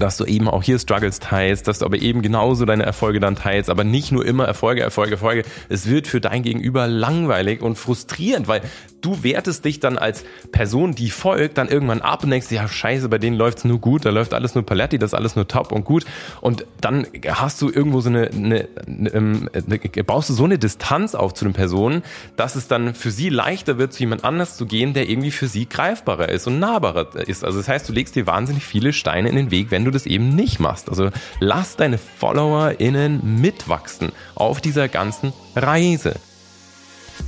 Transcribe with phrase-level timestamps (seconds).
[0.00, 3.36] dass du eben auch hier Struggles teilst, dass du aber eben genauso deine Erfolge dann
[3.36, 5.44] teilst, aber nicht nur immer Erfolge, Erfolge, Erfolge.
[5.68, 8.62] Es wird für dein Gegenüber langweilig und frustrierend, weil
[9.00, 13.08] du wertest dich dann als Person, die folgt, dann irgendwann ab und denkst, ja scheiße,
[13.08, 15.72] bei denen läuft's nur gut, da läuft alles nur Paletti, das ist alles nur top
[15.72, 16.04] und gut.
[16.40, 20.58] Und dann hast du irgendwo so eine, eine, eine, eine ähm, baust du so eine
[20.58, 22.02] Distanz auf zu den Personen,
[22.36, 25.48] dass es dann für sie leichter wird, zu jemand anders zu gehen, der irgendwie für
[25.48, 27.44] sie greifbarer ist und nahbarer ist.
[27.44, 30.06] Also das heißt, du legst dir wahnsinnig viele Steine in den Weg, wenn du das
[30.06, 30.88] eben nicht machst.
[30.88, 31.10] Also
[31.40, 36.14] lass deine FollowerInnen mitwachsen auf dieser ganzen Reise.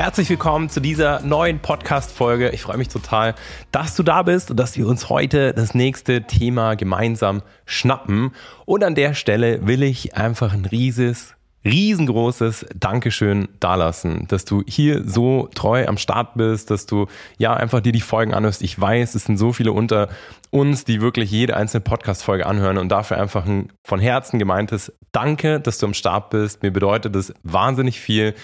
[0.00, 2.48] Herzlich willkommen zu dieser neuen Podcast-Folge.
[2.52, 3.34] Ich freue mich total,
[3.70, 8.30] dass du da bist und dass wir uns heute das nächste Thema gemeinsam schnappen.
[8.64, 11.34] Und an der Stelle will ich einfach ein rieses,
[11.66, 17.80] riesengroßes Dankeschön dalassen, dass du hier so treu am Start bist, dass du ja einfach
[17.80, 18.62] dir die Folgen anhörst.
[18.62, 20.08] Ich weiß, es sind so viele unter
[20.50, 25.60] uns, die wirklich jede einzelne Podcast-Folge anhören und dafür einfach ein von Herzen gemeintes Danke,
[25.60, 26.62] dass du am Start bist.
[26.62, 28.34] Mir bedeutet es wahnsinnig viel,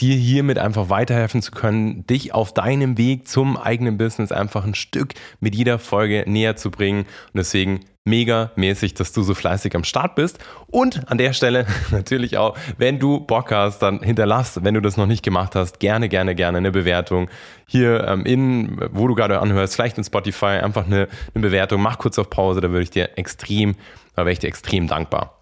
[0.00, 4.74] dir hiermit einfach weiterhelfen zu können, dich auf deinem Weg zum eigenen Business einfach ein
[4.74, 7.00] Stück mit jeder Folge näher zu bringen.
[7.00, 10.38] Und deswegen mega mäßig, dass du so fleißig am Start bist.
[10.66, 14.96] Und an der Stelle natürlich auch, wenn du Bock hast, dann hinterlass, wenn du das
[14.96, 17.30] noch nicht gemacht hast, gerne, gerne, gerne eine Bewertung
[17.66, 21.53] hier ähm, in, wo du gerade anhörst, vielleicht in Spotify, einfach eine, eine Bewertung.
[21.78, 23.76] Mach kurz auf Pause, da würde ich dir extrem,
[24.14, 25.40] da wäre ich dir extrem dankbar.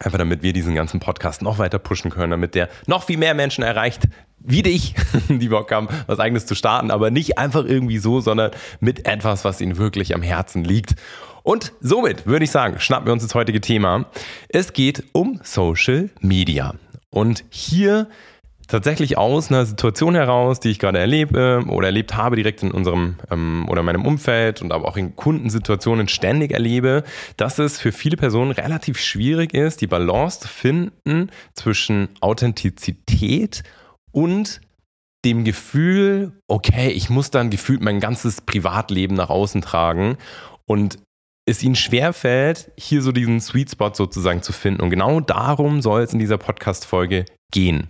[0.00, 3.34] Einfach damit wir diesen ganzen Podcast noch weiter pushen können, damit der noch viel mehr
[3.34, 4.02] Menschen erreicht,
[4.38, 4.94] wie dich,
[5.28, 9.44] die Bock haben, was eigenes zu starten, aber nicht einfach irgendwie so, sondern mit etwas,
[9.44, 10.94] was ihnen wirklich am Herzen liegt.
[11.42, 14.06] Und somit würde ich sagen, schnappen wir uns das heutige Thema.
[14.48, 16.74] Es geht um Social Media.
[17.10, 18.08] Und hier
[18.68, 23.16] tatsächlich aus einer Situation heraus, die ich gerade erlebe oder erlebt habe, direkt in unserem
[23.30, 27.02] ähm, oder meinem Umfeld und aber auch in Kundensituationen ständig erlebe,
[27.36, 33.64] dass es für viele Personen relativ schwierig ist, die Balance zu finden zwischen Authentizität
[34.12, 34.60] und
[35.24, 40.16] dem Gefühl, okay, ich muss dann gefühlt mein ganzes Privatleben nach außen tragen
[40.66, 40.98] und
[41.46, 44.82] es ihnen schwerfällt, hier so diesen Sweet Spot sozusagen zu finden.
[44.82, 47.88] Und genau darum soll es in dieser Podcast-Folge gehen.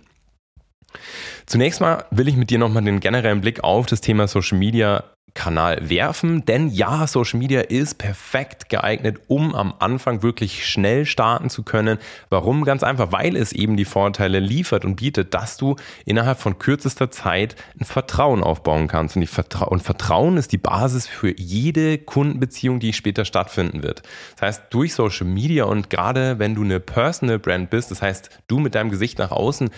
[1.45, 5.03] Zunächst mal will ich mit dir nochmal den generellen Blick auf das Thema Social Media
[5.33, 11.49] Kanal werfen, denn ja, Social Media ist perfekt geeignet, um am Anfang wirklich schnell starten
[11.49, 11.97] zu können.
[12.29, 12.65] Warum?
[12.65, 17.11] Ganz einfach, weil es eben die Vorteile liefert und bietet, dass du innerhalb von kürzester
[17.11, 19.15] Zeit ein Vertrauen aufbauen kannst.
[19.15, 24.03] Und, Vertra und Vertrauen ist die Basis für jede Kundenbeziehung, die später stattfinden wird.
[24.35, 28.29] Das heißt, durch Social Media und gerade wenn du eine Personal Brand bist, das heißt,
[28.47, 29.69] du mit deinem Gesicht nach außen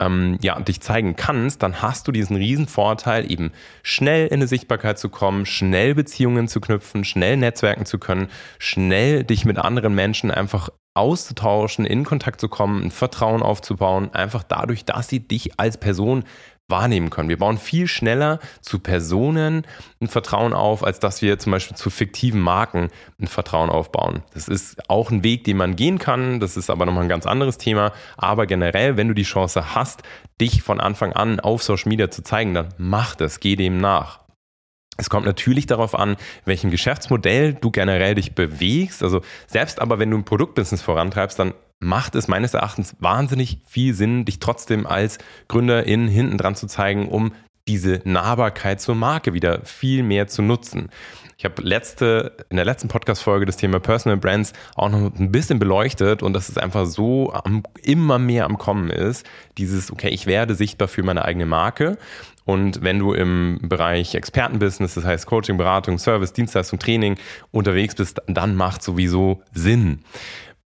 [0.00, 4.46] ähm, ja, dich zeigen kannst, dann hast du diesen riesen Vorteil, eben schnell in eine
[4.46, 8.28] Sichtbarkeit zu kommen, schnell Beziehungen zu knüpfen, schnell Netzwerken zu können,
[8.58, 14.44] schnell dich mit anderen Menschen einfach auszutauschen, in Kontakt zu kommen, ein Vertrauen aufzubauen, einfach
[14.44, 16.24] dadurch, dass sie dich als Person
[16.68, 17.28] wahrnehmen können.
[17.28, 19.66] Wir bauen viel schneller zu Personen
[20.00, 22.88] ein Vertrauen auf, als dass wir zum Beispiel zu fiktiven Marken
[23.20, 24.22] ein Vertrauen aufbauen.
[24.32, 26.40] Das ist auch ein Weg, den man gehen kann.
[26.40, 27.92] Das ist aber nochmal ein ganz anderes Thema.
[28.16, 30.02] Aber generell, wenn du die Chance hast,
[30.40, 34.24] dich von Anfang an auf Social Media zu zeigen, dann mach das, geh dem nach.
[34.96, 39.02] Es kommt natürlich darauf an, welchem Geschäftsmodell du generell dich bewegst.
[39.02, 41.52] Also selbst aber, wenn du ein Produktbusiness vorantreibst, dann
[41.84, 45.18] macht es meines Erachtens wahnsinnig viel Sinn, dich trotzdem als
[45.48, 47.32] Gründerin hinten dran zu zeigen, um
[47.68, 50.90] diese Nahbarkeit zur Marke wieder viel mehr zu nutzen.
[51.36, 55.58] Ich habe letzte, in der letzten Podcast-Folge das Thema Personal Brands auch noch ein bisschen
[55.58, 59.26] beleuchtet und dass es einfach so am, immer mehr am Kommen ist.
[59.58, 61.98] Dieses, okay, ich werde sichtbar für meine eigene Marke.
[62.44, 67.16] Und wenn du im Bereich Expertenbusiness, das heißt Coaching, Beratung, Service, Dienstleistung, Training
[67.50, 70.00] unterwegs bist, dann macht sowieso Sinn.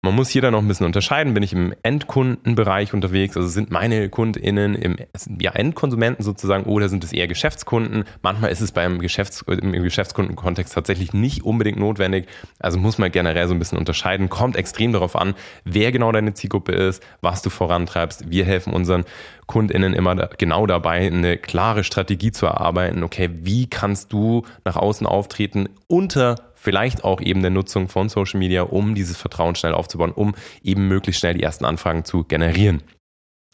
[0.05, 1.33] Man muss hier dann noch ein bisschen unterscheiden.
[1.33, 3.35] Bin ich im Endkundenbereich unterwegs?
[3.35, 4.97] Also sind meine KundInnen im
[5.39, 8.03] ja, Endkonsumenten sozusagen oder sind es eher Geschäftskunden?
[8.21, 12.27] Manchmal ist es beim Geschäfts-, im Geschäftskundenkontext tatsächlich nicht unbedingt notwendig.
[12.59, 14.29] Also muss man generell so ein bisschen unterscheiden.
[14.29, 18.29] Kommt extrem darauf an, wer genau deine Zielgruppe ist, was du vorantreibst.
[18.29, 19.05] Wir helfen unseren
[19.47, 23.03] KundInnen immer genau dabei, eine klare Strategie zu erarbeiten.
[23.03, 26.35] Okay, wie kannst du nach außen auftreten unter
[26.65, 30.87] vielleicht auch eben der Nutzung von Social Media, um dieses Vertrauen schnell aufzubauen, um eben
[30.87, 32.81] möglichst schnell die ersten Anfragen zu generieren.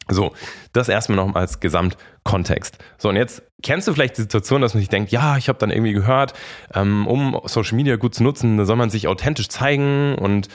[0.09, 0.33] So,
[0.73, 2.79] das erstmal noch als Gesamtkontext.
[2.97, 5.59] So, und jetzt kennst du vielleicht die Situation, dass man sich denkt, ja, ich habe
[5.59, 6.33] dann irgendwie gehört,
[6.73, 10.47] ähm, um Social Media gut zu nutzen, da soll man sich authentisch zeigen und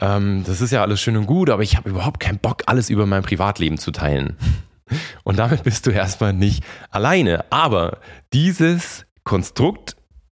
[0.00, 2.90] ähm, das ist ja alles schön und gut, aber ich habe überhaupt keinen Bock, alles
[2.90, 4.36] über mein Privatleben zu teilen.
[5.24, 7.44] Und damit bist du erstmal nicht alleine.
[7.50, 7.98] Aber
[8.32, 9.96] dieses Konstrukt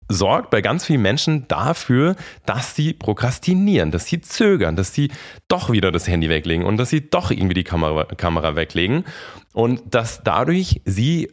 [0.10, 2.16] sorgt bei ganz vielen Menschen dafür,
[2.46, 5.12] dass sie prokrastinieren, dass sie zögern, dass sie
[5.48, 9.06] doch wieder das Handy weglegen und dass sie doch irgendwie die Kamera, Kamera weglegen
[9.54, 11.30] und dass dadurch sie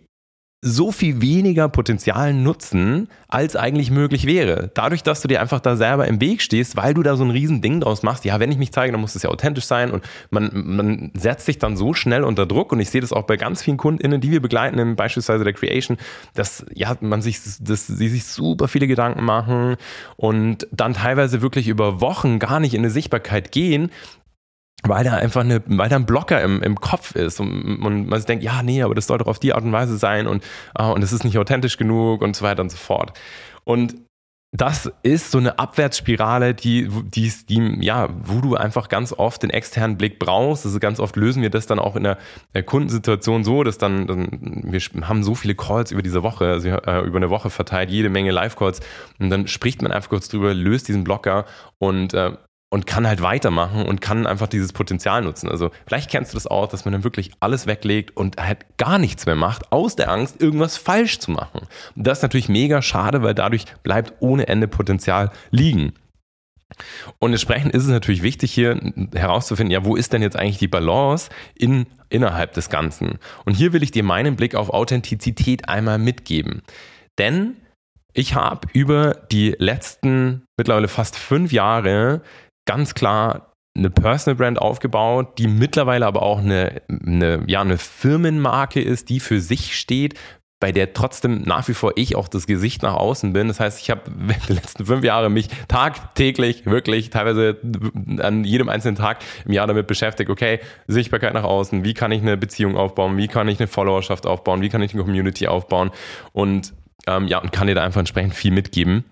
[0.62, 4.70] so viel weniger Potenzial nutzen, als eigentlich möglich wäre.
[4.74, 7.30] Dadurch, dass du dir einfach da selber im Weg stehst, weil du da so ein
[7.30, 9.90] riesen Ding draus machst, ja, wenn ich mich zeige, dann muss es ja authentisch sein
[9.90, 13.22] und man, man setzt sich dann so schnell unter Druck und ich sehe das auch
[13.22, 15.96] bei ganz vielen KundInnen, die wir begleiten, beispielsweise der Creation,
[16.34, 19.76] dass ja, man sich, dass sie sich super viele Gedanken machen
[20.16, 23.90] und dann teilweise wirklich über Wochen gar nicht in eine Sichtbarkeit gehen,
[24.82, 28.24] weil da einfach eine, weil da ein Blocker im, im Kopf ist und, und man
[28.24, 30.44] denkt, ja, nee, aber das soll doch auf die Art und Weise sein und,
[30.78, 33.18] uh, und es ist nicht authentisch genug und so weiter und so fort.
[33.64, 33.94] Und
[34.52, 39.50] das ist so eine Abwärtsspirale, die, die, die, ja, wo du einfach ganz oft den
[39.50, 40.66] externen Blick brauchst.
[40.66, 42.18] Also ganz oft lösen wir das dann auch in der
[42.64, 47.06] Kundensituation so, dass dann, dann wir haben so viele Calls über diese Woche, also äh,
[47.06, 48.80] über eine Woche verteilt, jede Menge Live-Calls
[49.20, 51.44] und dann spricht man einfach kurz drüber, löst diesen Blocker
[51.78, 52.32] und äh,
[52.70, 55.48] und kann halt weitermachen und kann einfach dieses Potenzial nutzen.
[55.48, 58.98] Also vielleicht kennst du das auch, dass man dann wirklich alles weglegt und halt gar
[58.98, 61.62] nichts mehr macht, aus der Angst, irgendwas falsch zu machen.
[61.96, 65.92] Und das ist natürlich mega schade, weil dadurch bleibt ohne Ende Potenzial liegen.
[67.18, 68.80] Und entsprechend ist es natürlich wichtig, hier
[69.12, 73.18] herauszufinden, ja, wo ist denn jetzt eigentlich die Balance in, innerhalb des Ganzen?
[73.44, 76.62] Und hier will ich dir meinen Blick auf Authentizität einmal mitgeben.
[77.18, 77.56] Denn
[78.12, 82.22] ich habe über die letzten mittlerweile fast fünf Jahre
[82.70, 88.80] ganz klar eine Personal Brand aufgebaut, die mittlerweile aber auch eine, eine, ja, eine Firmenmarke
[88.80, 90.14] ist, die für sich steht,
[90.60, 93.48] bei der trotzdem nach wie vor ich auch das Gesicht nach außen bin.
[93.48, 94.02] Das heißt, ich habe
[94.48, 97.58] die letzten fünf Jahre mich tagtäglich, wirklich teilweise
[98.18, 102.22] an jedem einzelnen Tag im Jahr damit beschäftigt, okay, Sichtbarkeit nach außen, wie kann ich
[102.22, 105.90] eine Beziehung aufbauen, wie kann ich eine Followerschaft aufbauen, wie kann ich eine Community aufbauen
[106.32, 106.72] und
[107.08, 109.06] ähm, ja, und kann dir da einfach entsprechend viel mitgeben.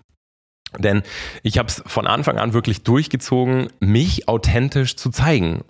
[0.77, 1.03] Denn
[1.43, 5.63] ich habe es von Anfang an wirklich durchgezogen, mich authentisch zu zeigen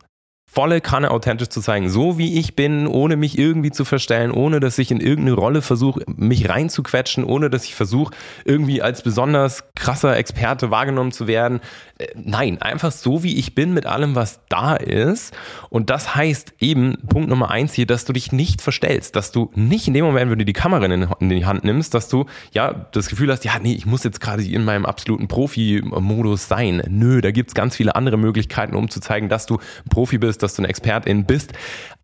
[0.51, 4.59] volle Kanne authentisch zu zeigen, so wie ich bin, ohne mich irgendwie zu verstellen, ohne
[4.59, 8.15] dass ich in irgendeine Rolle versuche, mich reinzuquetschen, ohne dass ich versuche,
[8.45, 11.59] irgendwie als besonders krasser Experte wahrgenommen zu werden.
[11.99, 15.35] Äh, nein, einfach so wie ich bin mit allem, was da ist.
[15.69, 19.51] Und das heißt eben, Punkt Nummer eins hier, dass du dich nicht verstellst, dass du
[19.53, 22.87] nicht in dem Moment, wenn du die Kamera in die Hand nimmst, dass du ja
[22.91, 26.81] das Gefühl hast, ja, nee, ich muss jetzt gerade in meinem absoluten Profi-Modus sein.
[26.89, 29.59] Nö, da gibt's ganz viele andere Möglichkeiten, um zu zeigen, dass du
[29.89, 31.53] Profi bist, dass du eine Expertin bist.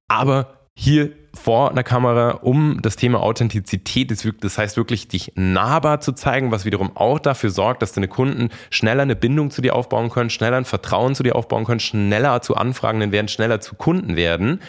[0.07, 4.11] Aber hier vor einer Kamera, um das Thema Authentizität,
[4.41, 8.49] das heißt wirklich dich nahbar zu zeigen, was wiederum auch dafür sorgt, dass deine Kunden
[8.69, 12.41] schneller eine Bindung zu dir aufbauen können, schneller ein Vertrauen zu dir aufbauen können, schneller
[12.41, 14.61] zu Anfragenden werden, schneller zu Kunden werden,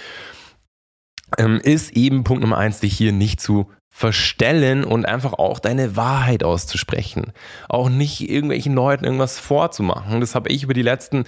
[1.39, 5.97] ähm, ist eben Punkt Nummer eins, dich hier nicht zu verstellen und einfach auch deine
[5.97, 7.33] Wahrheit auszusprechen.
[7.67, 10.21] Auch nicht irgendwelchen Leuten irgendwas vorzumachen.
[10.21, 11.25] Das habe ich über die letzten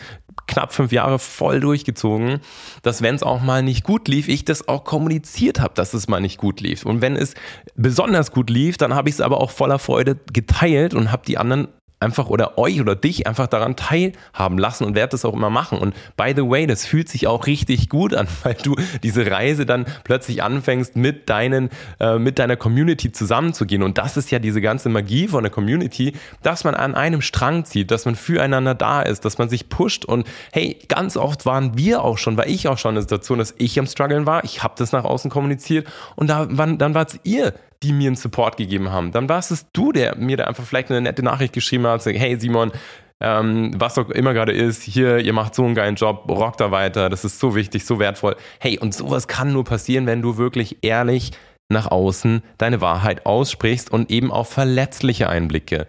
[0.49, 2.40] knapp fünf Jahre voll durchgezogen,
[2.83, 6.09] dass wenn es auch mal nicht gut lief, ich das auch kommuniziert habe, dass es
[6.09, 6.85] mal nicht gut lief.
[6.85, 7.35] Und wenn es
[7.76, 11.38] besonders gut lief, dann habe ich es aber auch voller Freude geteilt und habe die
[11.38, 11.69] anderen
[12.00, 15.78] einfach oder euch oder dich einfach daran teilhaben lassen und werde das auch immer machen.
[15.78, 19.67] Und by the way, das fühlt sich auch richtig gut an, weil du diese Reise
[19.67, 23.83] dann plötzlich anfängst, mit deinen, äh, mit deiner Community zusammenzugehen.
[23.83, 26.12] Und das ist ja diese ganze Magie von der Community,
[26.43, 30.05] dass man an einem Strang zieht, dass man füreinander da ist, dass man sich pusht.
[30.05, 33.38] Und hey, ganz oft waren wir auch schon, war ich auch schon in der Situation,
[33.38, 34.45] dass ich am Struggeln war.
[34.45, 38.17] Ich habe das nach außen kommuniziert und da, wann, dann wart ihr die mir einen
[38.17, 39.13] Support gegeben haben.
[39.13, 42.19] Dann warst es du, der mir da einfach vielleicht eine nette Nachricht geschrieben hat, sagt,
[42.19, 42.73] hey Simon,
[43.21, 46.71] ähm, was auch immer gerade ist, hier, ihr macht so einen geilen Job, rockt da
[46.71, 48.37] weiter, das ist so wichtig, so wertvoll.
[48.61, 51.33] Hey, und sowas kann nur passieren, wenn du wirklich ehrlich
[51.69, 55.87] nach außen deine Wahrheit aussprichst und eben auch verletzliche Einblicke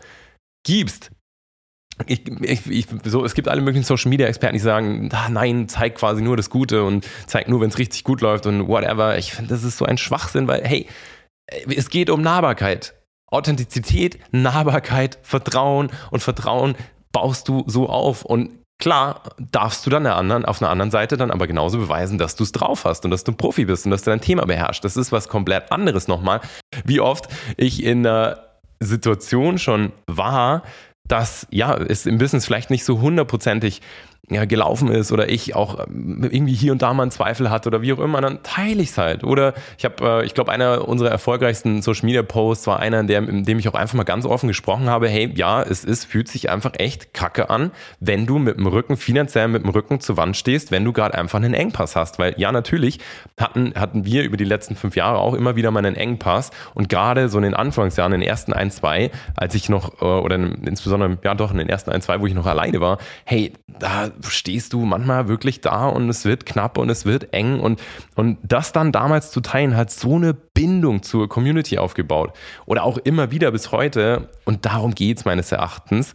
[0.65, 1.11] gibst.
[2.07, 5.69] ich, ich, ich, so, es gibt alle möglichen Social Media Experten, die sagen, ah, nein,
[5.69, 9.17] zeig quasi nur das Gute und zeig nur, wenn es richtig gut läuft und whatever.
[9.17, 10.87] Ich finde, das ist so ein Schwachsinn, weil, hey,
[11.67, 12.95] es geht um Nahbarkeit.
[13.27, 16.75] Authentizität, Nahbarkeit, Vertrauen und Vertrauen
[17.11, 18.25] baust du so auf.
[18.25, 22.17] Und klar darfst du dann der anderen, auf einer anderen Seite dann aber genauso beweisen,
[22.17, 24.21] dass du es drauf hast und dass du ein Profi bist und dass du dein
[24.21, 24.83] Thema beherrschst.
[24.83, 26.41] Das ist was komplett anderes nochmal.
[26.85, 27.27] Wie oft
[27.57, 28.45] ich in einer
[28.79, 30.63] Situation schon war,
[31.07, 33.81] dass ja, es im Business vielleicht nicht so hundertprozentig
[34.31, 37.69] ja, gelaufen ist oder ich auch ähm, irgendwie hier und da mal einen Zweifel hatte
[37.69, 39.23] oder wie auch immer, dann teile ich es halt.
[39.23, 43.07] Oder ich habe, äh, ich glaube, einer unserer erfolgreichsten Social Media Posts war einer, in
[43.07, 46.05] dem, in dem ich auch einfach mal ganz offen gesprochen habe, hey, ja, es ist,
[46.05, 49.99] fühlt sich einfach echt kacke an, wenn du mit dem Rücken, finanziell mit dem Rücken
[49.99, 52.19] zur Wand stehst, wenn du gerade einfach einen Engpass hast.
[52.19, 52.99] Weil ja, natürlich
[53.39, 56.87] hatten, hatten wir über die letzten fünf Jahre auch immer wieder mal einen Engpass und
[56.87, 60.35] gerade so in den Anfangsjahren, in den ersten ein, zwei, als ich noch, äh, oder
[60.35, 64.11] insbesondere, ja doch, in den ersten ein, zwei, wo ich noch alleine war, hey, da
[64.27, 67.81] stehst du manchmal wirklich da und es wird knapp und es wird eng und,
[68.15, 72.33] und das dann damals zu teilen hat so eine Bindung zur Community aufgebaut
[72.65, 76.13] oder auch immer wieder bis heute und darum geht es meines Erachtens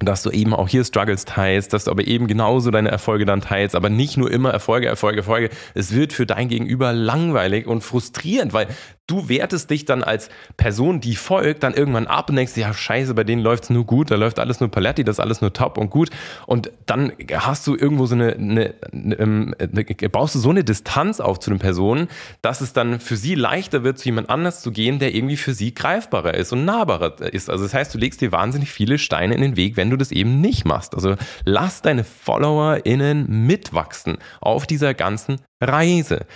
[0.00, 3.40] dass du eben auch hier Struggles teilst, dass du aber eben genauso deine Erfolge dann
[3.40, 5.50] teilst, aber nicht nur immer Erfolge, Erfolge, Erfolge.
[5.74, 8.66] Es wird für dein Gegenüber langweilig und frustrierend, weil
[9.06, 13.14] du wertest dich dann als Person, die folgt, dann irgendwann ab und denkst, ja scheiße,
[13.14, 15.76] bei denen läuft's nur gut, da läuft alles nur Paletti, das ist alles nur top
[15.76, 16.10] und gut.
[16.46, 20.64] Und dann hast du irgendwo so eine, eine, eine, ähm, eine baust du so eine
[20.64, 22.08] Distanz auf zu den Personen,
[22.40, 25.52] dass es dann für sie leichter wird, zu jemand anders zu gehen, der irgendwie für
[25.52, 27.50] sie greifbarer ist und nahbarer ist.
[27.50, 30.12] Also das heißt, du legst dir wahnsinnig viele Steine in den Weg, wenn du das
[30.12, 30.94] eben nicht machst.
[30.94, 36.26] Also lass deine FollowerInnen mitwachsen auf dieser ganzen Reise.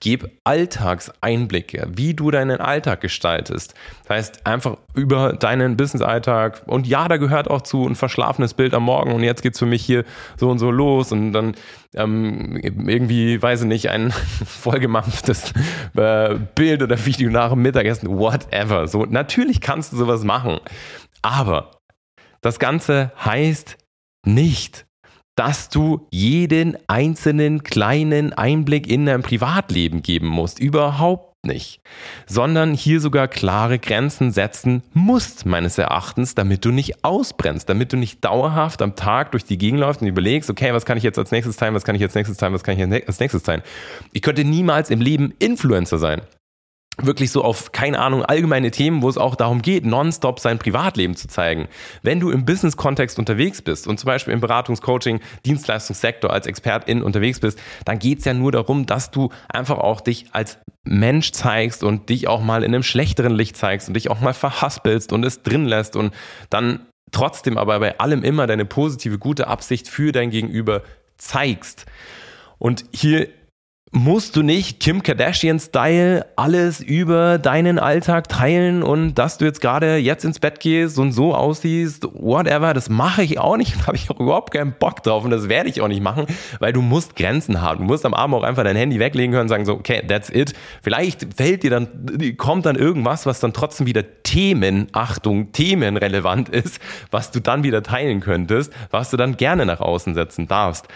[0.00, 3.74] Gib Alltagseinblicke, wie du deinen Alltag gestaltest.
[4.02, 6.62] Das heißt, einfach über deinen Business-Alltag.
[6.66, 9.12] Und ja, da gehört auch zu ein verschlafenes Bild am Morgen.
[9.12, 10.04] Und jetzt geht's für mich hier
[10.36, 11.12] so und so los.
[11.12, 11.54] Und dann
[11.94, 14.12] ähm, irgendwie, weiß ich nicht, ein
[14.44, 15.52] vollgemampftes
[15.96, 18.88] äh, Bild oder Video nach dem Mittagessen, whatever.
[18.88, 20.58] So, natürlich kannst du sowas machen.
[21.22, 21.70] Aber
[22.42, 23.78] das Ganze heißt
[24.26, 24.86] nicht,
[25.36, 30.58] dass du jeden einzelnen kleinen Einblick in dein Privatleben geben musst.
[30.58, 31.80] Überhaupt nicht.
[32.26, 37.96] Sondern hier sogar klare Grenzen setzen musst, meines Erachtens, damit du nicht ausbrennst, damit du
[37.96, 41.18] nicht dauerhaft am Tag durch die Gegend läufst und überlegst, okay, was kann ich jetzt
[41.18, 43.62] als nächstes teilen, was kann ich jetzt nächstes teilen, was kann ich als nächstes teilen.
[44.12, 46.22] Ich könnte niemals im Leben Influencer sein
[47.02, 51.14] wirklich so auf, keine Ahnung, allgemeine Themen, wo es auch darum geht, nonstop sein Privatleben
[51.14, 51.68] zu zeigen.
[52.02, 57.02] Wenn du im Business-Kontext unterwegs bist und zum Beispiel im Beratungs-, Coaching-, Dienstleistungssektor als Expertin
[57.02, 61.32] unterwegs bist, dann geht es ja nur darum, dass du einfach auch dich als Mensch
[61.32, 65.12] zeigst und dich auch mal in einem schlechteren Licht zeigst und dich auch mal verhaspelst
[65.12, 66.14] und es drin lässt und
[66.48, 70.82] dann trotzdem aber bei allem immer deine positive, gute Absicht für dein Gegenüber
[71.18, 71.86] zeigst.
[72.58, 73.28] Und hier
[73.96, 79.96] musst du nicht Kim Kardashian-Style alles über deinen Alltag teilen und dass du jetzt gerade
[79.96, 83.96] jetzt ins Bett gehst und so aussiehst, whatever, das mache ich auch nicht, da habe
[83.96, 86.26] ich auch überhaupt keinen Bock drauf und das werde ich auch nicht machen,
[86.58, 87.78] weil du musst Grenzen haben.
[87.78, 90.28] Du musst am Abend auch einfach dein Handy weglegen können und sagen so, okay, that's
[90.28, 90.52] it.
[90.82, 96.80] Vielleicht fällt dir dann, kommt dann irgendwas, was dann trotzdem wieder Themen, Achtung, themenrelevant ist,
[97.10, 100.86] was du dann wieder teilen könntest, was du dann gerne nach außen setzen darfst.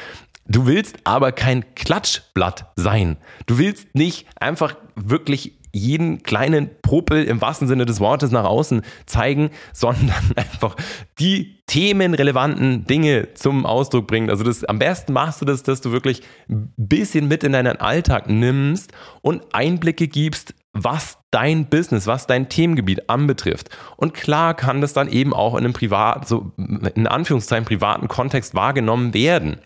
[0.51, 3.19] Du willst aber kein Klatschblatt sein.
[3.47, 8.83] Du willst nicht einfach wirklich jeden kleinen Popel im wahrsten Sinne des Wortes nach außen
[9.07, 10.75] zeigen, sondern einfach
[11.21, 14.29] die themenrelevanten Dinge zum Ausdruck bringen.
[14.29, 17.77] Also das, am besten machst du das, dass du wirklich ein bisschen mit in deinen
[17.77, 18.91] Alltag nimmst
[19.23, 23.71] und Einblicke gibst, was dein Business, was dein Themengebiet anbetrifft.
[23.97, 28.57] Und klar kann das dann eben auch in einem privat, so in Anführungszeichen privaten Kontext
[28.57, 29.61] wahrgenommen werden.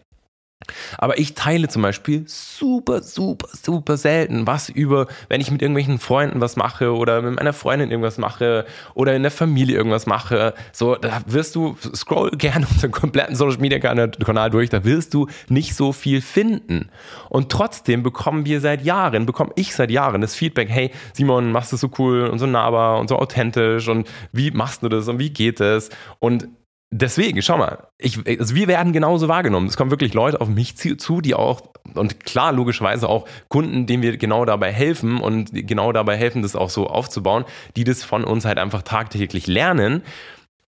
[0.99, 5.99] Aber ich teile zum Beispiel super, super, super selten was über, wenn ich mit irgendwelchen
[5.99, 10.55] Freunden was mache oder mit meiner Freundin irgendwas mache oder in der Familie irgendwas mache.
[10.73, 15.29] So, da wirst du, scroll gerne unseren kompletten Social Media Kanal durch, da wirst du
[15.49, 16.91] nicht so viel finden.
[17.29, 21.73] Und trotzdem bekommen wir seit Jahren, bekomme ich seit Jahren das Feedback, hey, Simon, machst
[21.73, 25.19] du so cool und so nahbar und so authentisch und wie machst du das und
[25.19, 25.91] wie geht es?
[26.19, 26.49] Und
[26.95, 29.67] deswegen, schau mal, ich, also wir werden genauso wahrgenommen.
[29.67, 31.63] Es kommen wirklich Leute auf mich zu, die auch,
[31.95, 36.57] und klar, logischerweise auch Kunden, denen wir genau dabei helfen und genau dabei helfen, das
[36.57, 37.45] auch so aufzubauen,
[37.77, 40.03] die das von uns halt einfach tagtäglich lernen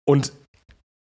[0.06, 0.34] und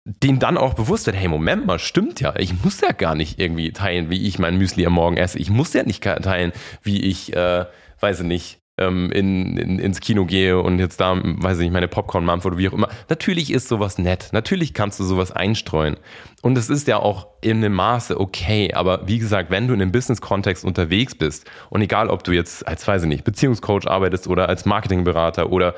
[0.05, 3.39] denen dann auch bewusst wird, hey, Moment mal, stimmt ja, ich muss ja gar nicht
[3.39, 5.37] irgendwie teilen, wie ich mein Müsli am Morgen esse.
[5.39, 7.65] Ich muss ja nicht teilen, wie ich, äh,
[7.99, 11.73] weiß ich nicht, ähm, in, in, ins Kino gehe und jetzt da, weiß ich nicht,
[11.73, 12.89] meine Popcorn mampf oder wie auch immer.
[13.09, 14.29] Natürlich ist sowas nett.
[14.31, 15.97] Natürlich kannst du sowas einstreuen.
[16.41, 18.73] Und es ist ja auch in einem Maße okay.
[18.73, 22.67] Aber wie gesagt, wenn du in einem Business-Kontext unterwegs bist und egal, ob du jetzt
[22.67, 25.73] als, weiß ich nicht, Beziehungscoach arbeitest oder als Marketingberater oder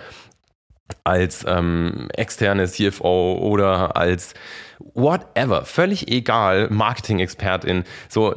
[1.03, 4.33] als ähm, externe CFO oder als
[4.93, 7.83] whatever, völlig egal, Marketing-Expertin.
[8.07, 8.35] So,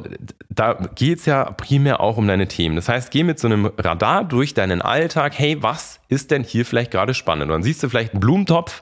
[0.49, 2.75] da geht's ja primär auch um deine Themen.
[2.75, 5.33] Das heißt, geh mit so einem Radar durch deinen Alltag.
[5.37, 7.45] Hey, was ist denn hier vielleicht gerade spannend?
[7.45, 8.81] Und dann siehst du vielleicht einen Blumentopf.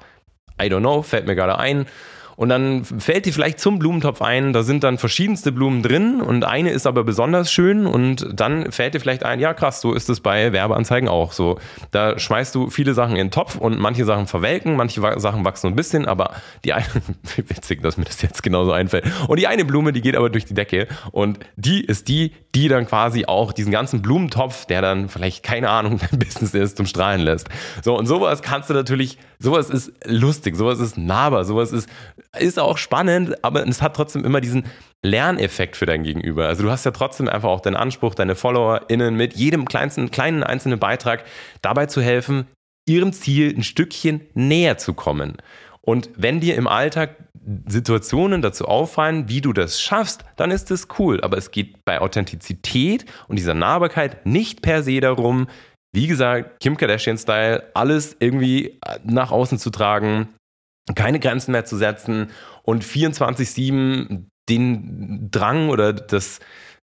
[0.62, 1.86] I don't know, fällt mir gerade ein.
[2.42, 6.44] Und dann fällt dir vielleicht zum Blumentopf ein, da sind dann verschiedenste Blumen drin und
[6.44, 10.10] eine ist aber besonders schön und dann fällt dir vielleicht ein, ja krass, so ist
[10.10, 11.60] es bei Werbeanzeigen auch so.
[11.92, 15.68] Da schmeißt du viele Sachen in den Topf und manche Sachen verwelken, manche Sachen wachsen
[15.68, 16.32] ein bisschen, aber
[16.66, 16.88] die eine,
[17.36, 19.06] witzig, dass mir das jetzt genauso einfällt.
[19.28, 22.70] Und die eine Blume, die geht aber durch die Decke und die ist die, die
[22.70, 26.88] dann quasi auch diesen ganzen Blumentopf, der dann vielleicht keine Ahnung dein Business ist, zum
[26.88, 27.50] Strahlen lässt.
[27.84, 31.88] So und sowas kannst du natürlich, sowas ist lustig, sowas ist nahbar, sowas ist
[32.38, 34.66] ist auch spannend, aber es hat trotzdem immer diesen
[35.04, 36.48] Lerneffekt für dein Gegenüber.
[36.48, 40.44] Also du hast ja trotzdem einfach auch den Anspruch, deine FollowerInnen mit jedem kleinsten, kleinen
[40.44, 41.26] einzelnen Beitrag
[41.62, 42.48] dabei zu helfen,
[42.88, 45.38] ihrem Ziel ein Stückchen näher zu kommen.
[45.82, 47.16] Und wenn dir im Alltag
[47.68, 51.22] Situationen dazu auffallen, wie du das schaffst, dann ist das cool.
[51.22, 55.48] Aber es geht bei Authentizität und dieser Nahbarkeit nicht per se darum,
[55.94, 60.30] wie gesagt, Kim Kardashian-Style, alles irgendwie nach außen zu tragen,
[60.96, 62.30] keine Grenzen mehr zu setzen
[62.64, 66.40] und 24-7 den Drang oder das,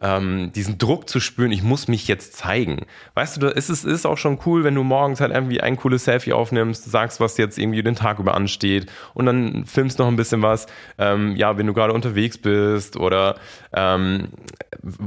[0.02, 2.86] ähm, diesen Druck zu spüren, ich muss mich jetzt zeigen.
[3.14, 6.06] Weißt du, es ist, ist auch schon cool, wenn du morgens halt irgendwie ein cooles
[6.06, 10.16] Selfie aufnimmst, sagst, was jetzt irgendwie den Tag über ansteht und dann filmst noch ein
[10.16, 10.66] bisschen was,
[10.98, 13.36] ähm, ja, wenn du gerade unterwegs bist oder
[13.74, 14.30] ähm,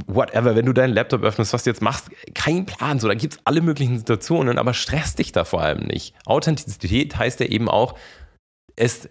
[0.07, 3.33] whatever, wenn du deinen Laptop öffnest, was du jetzt machst, kein Plan, so, da gibt
[3.33, 6.15] es alle möglichen Situationen, aber stress dich da vor allem nicht.
[6.25, 7.95] Authentizität heißt ja eben auch,
[8.75, 9.09] es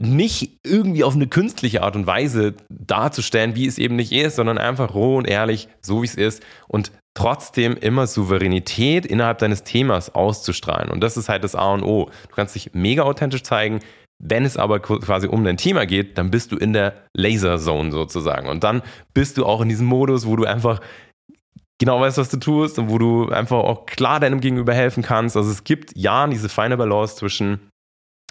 [0.00, 4.58] nicht irgendwie auf eine künstliche Art und Weise darzustellen, wie es eben nicht ist, sondern
[4.58, 10.14] einfach roh und ehrlich, so wie es ist und trotzdem immer Souveränität innerhalb deines Themas
[10.14, 10.90] auszustrahlen.
[10.90, 12.10] Und das ist halt das A und O.
[12.28, 13.80] Du kannst dich mega authentisch zeigen.
[14.22, 17.92] Wenn es aber quasi um dein Thema geht, dann bist du in der Laser Zone
[17.92, 18.48] sozusagen.
[18.48, 18.82] Und dann
[19.12, 20.80] bist du auch in diesem Modus, wo du einfach
[21.78, 25.36] genau weißt, was du tust und wo du einfach auch klar deinem Gegenüber helfen kannst.
[25.36, 27.60] Also es gibt ja diese feine Balance zwischen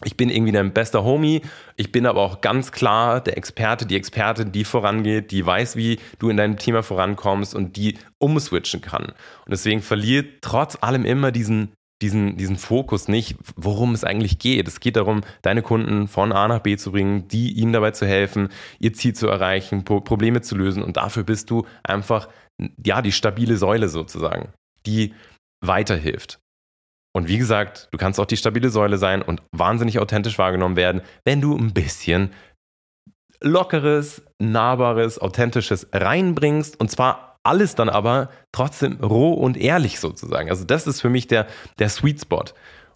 [0.05, 1.41] ich bin irgendwie dein bester Homie.
[1.75, 5.99] Ich bin aber auch ganz klar der Experte, die Expertin, die vorangeht, die weiß, wie
[6.19, 9.05] du in deinem Thema vorankommst und die umswitchen kann.
[9.05, 14.67] Und deswegen verliert trotz allem immer diesen, diesen, diesen Fokus nicht, worum es eigentlich geht.
[14.67, 18.05] Es geht darum, deine Kunden von A nach B zu bringen, die ihnen dabei zu
[18.05, 18.49] helfen,
[18.79, 20.83] ihr Ziel zu erreichen, Probleme zu lösen.
[20.83, 22.27] Und dafür bist du einfach,
[22.83, 24.49] ja, die stabile Säule sozusagen,
[24.85, 25.13] die
[25.61, 26.42] weiterhilft.
[27.15, 31.01] Und wie gesagt, du kannst auch die stabile Säule sein und wahnsinnig authentisch wahrgenommen werden,
[31.25, 32.31] wenn du ein bisschen
[33.39, 40.49] lockeres, nahbares, authentisches reinbringst und zwar alles dann aber trotzdem roh und ehrlich sozusagen.
[40.49, 41.47] Also das ist für mich der,
[41.77, 42.45] der Sweet Spot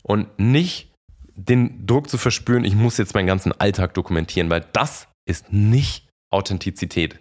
[0.03, 0.93] und nicht
[1.35, 6.09] den Druck zu verspüren, ich muss jetzt meinen ganzen Alltag dokumentieren, weil das ist nicht
[6.31, 7.19] Authentizität.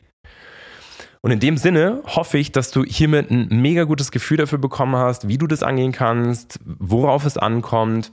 [1.23, 4.97] Und in dem Sinne hoffe ich, dass du hiermit ein mega gutes Gefühl dafür bekommen
[4.97, 8.13] hast, wie du das angehen kannst, worauf es ankommt.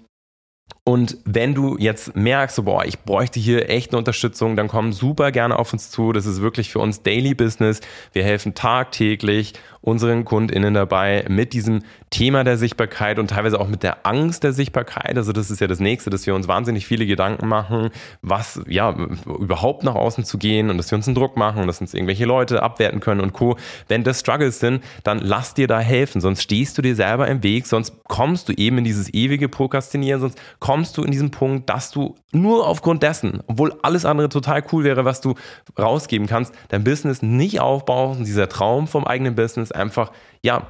[0.86, 4.92] Und wenn du jetzt merkst, so, boah, ich bräuchte hier echt eine Unterstützung, dann komm
[4.92, 6.12] super gerne auf uns zu.
[6.12, 7.80] Das ist wirklich für uns Daily Business.
[8.12, 13.84] Wir helfen tagtäglich unseren KundInnen dabei mit diesem Thema der Sichtbarkeit und teilweise auch mit
[13.84, 15.18] der Angst der Sichtbarkeit.
[15.18, 17.90] Also das ist ja das nächste, dass wir uns wahnsinnig viele Gedanken machen,
[18.22, 21.82] was, ja, überhaupt nach außen zu gehen und dass wir uns einen Druck machen dass
[21.82, 23.58] uns irgendwelche Leute abwerten können und Co.
[23.90, 27.44] Wenn das Struggles sind, dann lass dir da helfen, sonst stehst du dir selber im
[27.44, 31.70] Weg, sonst kommst du eben in dieses ewige Prokrastinieren, sonst kommst du in diesen Punkt,
[31.70, 35.36] dass du nur aufgrund dessen, obwohl alles andere total cool wäre, was du
[35.78, 40.12] rausgeben kannst, dein Business nicht aufbaust und dieser Traum vom eigenen Business einfach,
[40.44, 40.68] ja,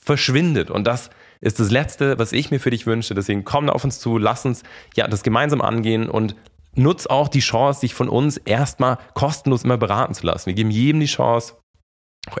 [0.00, 0.70] verschwindet.
[0.70, 3.14] Und das ist das Letzte, was ich mir für dich wünsche.
[3.14, 4.62] Deswegen komm auf uns zu, lass uns
[4.96, 6.34] ja das gemeinsam angehen und
[6.74, 10.46] nutz auch die Chance, dich von uns erstmal kostenlos immer beraten zu lassen.
[10.46, 11.54] Wir geben jedem die Chance,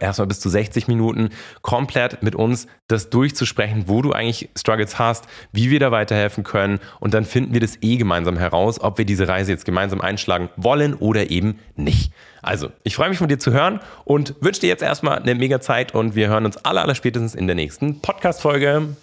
[0.00, 1.30] erstmal bis zu 60 Minuten
[1.62, 6.80] komplett mit uns das durchzusprechen, wo du eigentlich Struggles hast, wie wir da weiterhelfen können
[7.00, 10.50] und dann finden wir das eh gemeinsam heraus, ob wir diese Reise jetzt gemeinsam einschlagen
[10.56, 12.12] wollen oder eben nicht.
[12.42, 15.60] Also, ich freue mich von dir zu hören und wünsche dir jetzt erstmal eine mega
[15.60, 18.96] Zeit und wir hören uns alle, aller spätestens in der nächsten Podcast-Folge.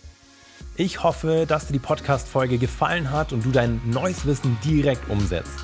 [0.78, 5.63] Ich hoffe, dass dir die Podcast-Folge gefallen hat und du dein neues Wissen direkt umsetzt.